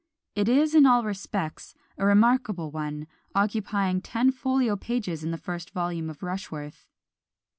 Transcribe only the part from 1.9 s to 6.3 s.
a remarkable one, occupying ten folio pages in the first volume of